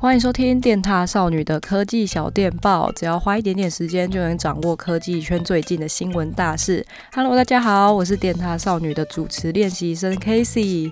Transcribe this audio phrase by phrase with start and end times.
[0.00, 6.82] 欢迎收听电塔少女的科技小电报，只要花一点点时间就能掌握科技圈最近的新闻大事。
[7.12, 10.90] Hello，大家好，我是电塔少女的主持练习生 Casey。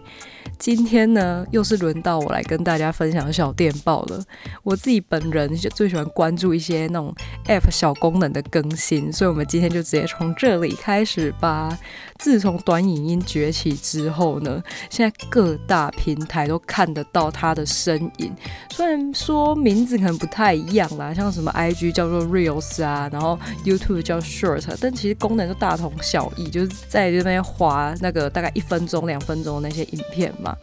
[0.58, 4.22] 今天呢，又是轮到我来跟大家分享小电报了。
[4.62, 7.14] 我自己本人就最喜欢关注一些那种
[7.46, 11.78] App 小功能的更新，所以我们今天就直接从这里开始吧。
[12.18, 18.34] 自从短影音崛起之后呢，现在各大平台都看得到它的身影。
[18.70, 30.56] 虽然说名字可能不太一样啦，像什么 IG 叫做 Reels 啊，然后 YouTube 叫 Short，但其实功能都大同小异，就是在那边划那个大概一分钟、两分钟那些影片嘛。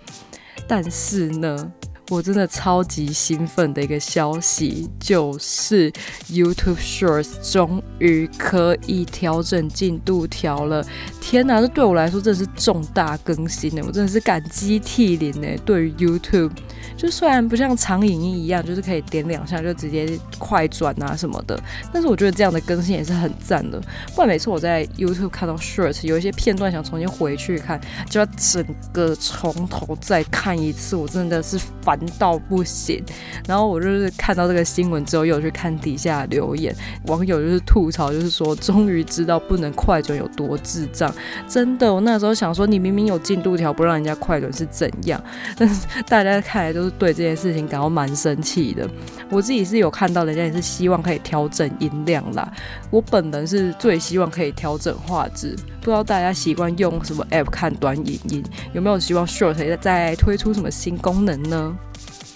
[0.68, 1.72] 但是呢，
[2.10, 5.92] 我真的超级兴奋的一个消息，就是
[6.30, 10.86] YouTube Shorts 终于可以调整进度条了！
[11.20, 13.82] 天哪，这对我来说真的是重大更新呢！
[13.88, 15.48] 我真的是感激涕零呢。
[15.66, 16.52] 对于 YouTube，
[16.96, 21.60] 就虽然不像长影音一样，就是可以点两下就直接快转啊什么的，
[21.92, 23.82] 但是我觉得这样的更新也是很赞的。
[24.14, 31.95] 不然每次我在 YouTube 看到 Shorts 有一些片段想重新回去看，就要整个从头再看一次，我真的是烦。
[32.18, 33.04] 到不行，
[33.48, 36.76] 然后我就是看到这个新闻之后，又去看底下留言，
[37.08, 41.14] 网友就是吐槽，就是说终于知道不能快准有多智障。
[41.48, 45.22] 真的，我那时候想说，你明明有进度条，不让人家快准是怎样？
[45.58, 48.88] 但是大家看来都是对这件事情感到蛮生气的。
[49.30, 52.52] 我自己是有看到人家也是希望可以调整音量啦。
[52.90, 55.56] 我本人是最希望可以调整画质。
[55.82, 61.78] 不知道大家习惯用什么 app 看短影音，有没有希望 Short 再推出什么新功能呢？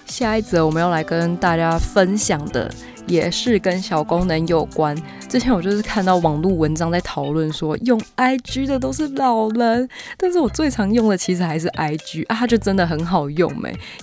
[0.10, 2.70] 下一则我们要来跟大家分享的，
[3.08, 4.96] 也是跟小功能有关。
[5.28, 13.52] 之前我就是看到网络文章在讨论说，用 IG 的都是老人，但是我最常用的其实还是 IG 啊，它就真的很好用，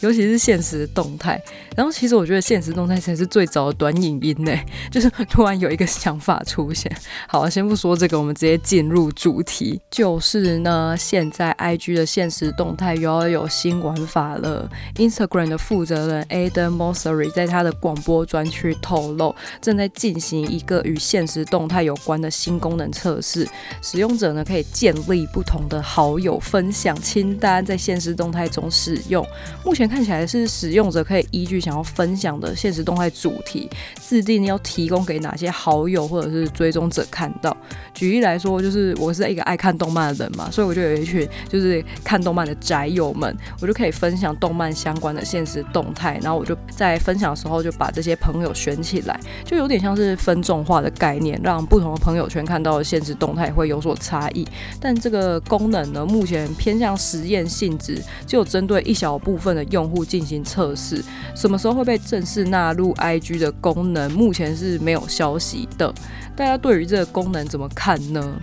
[0.00, 1.40] 尤其是现实动态。
[1.76, 4.52] 然后其实我觉得现实动态才是最早的短影音呢，
[4.90, 6.90] 就是突然有一个想法出现。
[7.26, 14.68] 好，先不说这个，我们直接进入主题，就是呢，现在 IG 的现实动态又要有新玩法了。
[14.96, 19.06] Instagram 的负责人 Adam Mosseri 在他的广播专区透。
[19.16, 23.48] 露正在进行一个与现实动态有关的新功能测试，
[23.80, 29.26] 使用者呢可以建立不同的好友分享清单，在现实动态中使用。
[29.64, 33.68] 目前看起来是使用者可以依据想要分享的现实动态主题，
[34.06, 37.56] 制定要提供给哪些好友或者是追踪者看到。
[37.94, 54.46] 举例来说，就是我是一个爱看动漫的人嘛，所以我就有一群就是看动漫的宅友们，我就可以分享动漫相关的现实动态，然后我就在分享的时候就把这些朋友选起来，就有点像是分众化的概念，让不同的朋友圈看到的现实动态会有所差异。
[54.80, 61.02] 但这个功能呢，目前偏向实验性质，只有针对一小部分的用户进行测试。
[61.34, 65.92] 什么时候会被正式纳入 IG 的功能，目前是没有消息的。
[66.34, 68.40] 大家对于这个功能怎么看呢？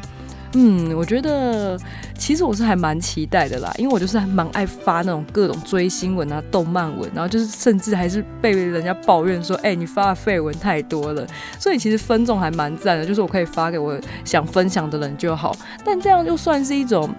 [0.56, 1.76] 嗯，我觉得
[2.16, 11.26] 其实我是还蛮期待的啦，因为我就是还蛮爱发那种各种追星文啊、动漫文，然后就是甚至还是被人家抱怨说，哎、你发的废文太多了。
[11.60, 15.56] 所以其实分众还蛮赞的，就是我可以发给我想分享的人就好。
[15.84, 17.10] 但这样就算是一种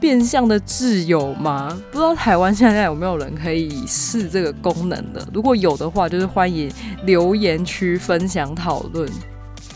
[0.00, 1.76] 变相的挚友吗？
[1.90, 5.26] 不知道台湾现在有没有人可以试这个功能的？
[5.34, 6.70] 如果有的话，就是欢迎
[7.04, 9.08] 留言区分享讨论。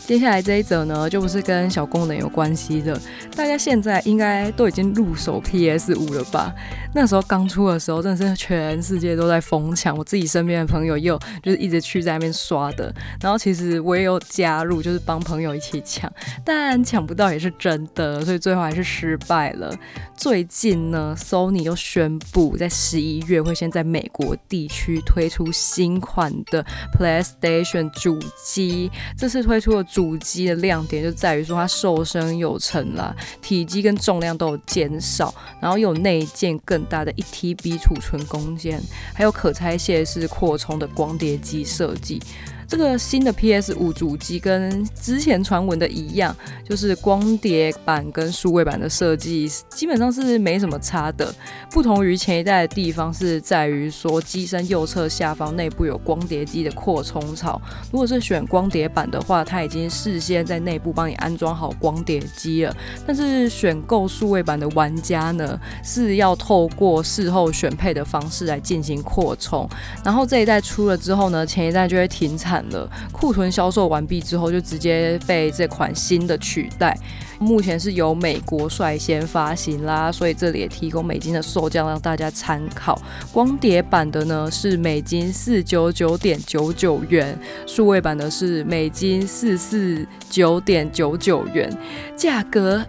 [0.05, 2.95] 接下来这一则呢，就不是跟小功能有关系的。
[3.35, 6.53] 大家现在应该都已经入手 PS 五了吧？
[6.93, 9.97] 那时候刚出的时候，真的是全世界都在疯抢。
[9.97, 12.93] 我自己身边的朋友也有就是一直去在那边刷的。
[13.19, 16.11] 然后其实我也有加入，就是帮朋友一起抢，
[16.45, 19.73] 但抢不到也是真的，所以最后还是失败了。
[20.15, 26.63] 最近呢，Sony 又宣布在十一月会先在美国地区推出新款的
[26.97, 29.94] PlayStation 主机，这次推出的。
[29.95, 38.77] 主机的亮点就在于说它瘦身有成啦，体积跟重量都有减少，然后有内建更大的一 TB 储存空间，
[39.13, 42.21] 还有可拆卸式扩充的光碟机设计。
[42.67, 46.35] 这个新的 PS 五主机跟之前传闻的一样，
[46.67, 51.33] 就是光碟版跟数位版的设计基本上是没什么差的。
[51.69, 57.61] 不同于前一代的地方是在于说，机身右侧下方内部有光碟机的扩充槽。
[57.91, 62.75] 如果是选光碟版的话，它已经事先在内部帮你安装好光碟机了。
[63.05, 69.69] 但是选购数位版的玩家呢，是要透过事后选配的方式来进行扩充。
[70.03, 72.54] 然后这一代出了之后呢，前一代就会停产。
[72.69, 76.97] 了，库存销售完毕之后就直接被这款新的取代。
[77.37, 82.97] 目前是由美国率先发行啦，所以这里也提供美金的售价让大家参考。
[83.33, 87.37] 光碟版的呢是美金四九九点九九元，
[87.67, 91.69] 数位版的是美金四四九点九九元，
[92.15, 92.85] 价格。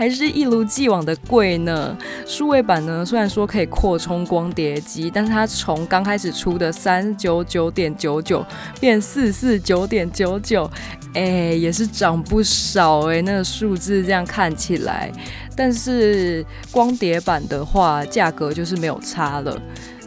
[0.00, 1.94] 还是一如既往的贵呢。
[2.24, 8.42] 数位版呢，虽然说可以扩充光碟机，但是它从刚开始出的三九九点九九
[8.80, 10.70] 变四四九点九九，
[11.12, 15.12] 哎，也是涨不少哎、那个数字这样看起来，
[15.54, 19.60] 但是光碟版的话，价格就是没有差了。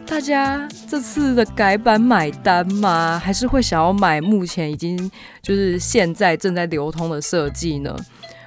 [0.04, 3.16] 大家这次的改版买单吗？
[3.24, 5.08] 还是会想要买目前已经
[5.40, 7.96] 就是现在正在流通的设计呢？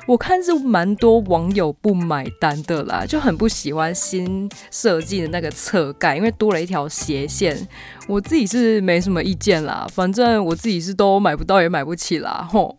[0.07, 7.67] 我看是蛮多网友不买单的啦，就很不喜欢新设计的那个侧盖，因为多了一条斜线。
[8.07, 12.73] 我自己是没什么意见啦，反正我自己是都买不到也买不起啦，吼。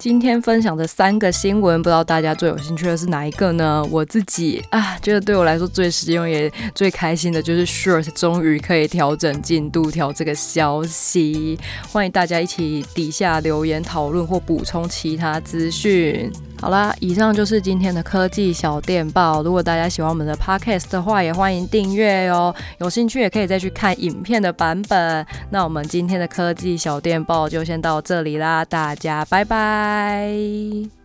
[0.00, 3.86] 今天分享的三个新闻，不知道大家最有兴趣的是哪一个呢？
[3.90, 11.58] 我自己啊，觉得对我来说最实用也最开心的就是 Short 终于可以调整进度条这个消息。
[11.92, 16.32] 欢迎大家一起底下留言讨论或补充其他资讯。
[16.60, 19.42] 好啦，以上就是今天的科技小电报。
[19.42, 22.54] 如果大家喜欢我们的 Podcast 的话，也欢迎订阅哦。
[22.78, 25.26] 有兴趣也可以再去看影片的版本。
[25.48, 30.99] 那我们今天的科技小电报就先到这里啦，大家拜拜。